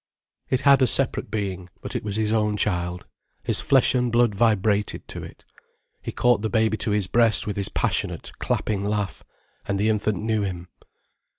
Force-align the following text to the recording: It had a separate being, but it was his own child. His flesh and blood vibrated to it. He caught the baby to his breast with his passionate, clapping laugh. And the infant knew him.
It 0.49 0.61
had 0.61 0.81
a 0.81 0.87
separate 0.87 1.29
being, 1.29 1.69
but 1.83 1.95
it 1.95 2.03
was 2.03 2.15
his 2.15 2.33
own 2.33 2.57
child. 2.57 3.05
His 3.43 3.59
flesh 3.61 3.93
and 3.93 4.11
blood 4.11 4.33
vibrated 4.33 5.07
to 5.09 5.23
it. 5.23 5.45
He 6.01 6.11
caught 6.11 6.41
the 6.41 6.49
baby 6.49 6.75
to 6.77 6.89
his 6.89 7.05
breast 7.05 7.45
with 7.45 7.55
his 7.55 7.69
passionate, 7.69 8.31
clapping 8.39 8.83
laugh. 8.83 9.21
And 9.67 9.79
the 9.79 9.89
infant 9.89 10.17
knew 10.17 10.41
him. 10.41 10.69